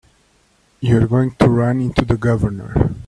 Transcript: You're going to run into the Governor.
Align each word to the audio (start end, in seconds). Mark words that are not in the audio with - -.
You're 0.79 1.05
going 1.05 1.35
to 1.35 1.47
run 1.47 1.79
into 1.79 2.03
the 2.03 2.17
Governor. 2.17 2.89